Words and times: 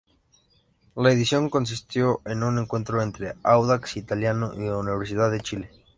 La 0.95 1.11
edición 1.11 1.51
consistió 1.51 2.21
en 2.25 2.41
un 2.41 2.57
encuentro 2.57 3.03
entre 3.03 3.35
Audax 3.43 3.97
Italiano 3.97 4.51
y 4.55 4.67
Universidad 4.67 5.29
de 5.29 5.41
Chile. 5.41 5.69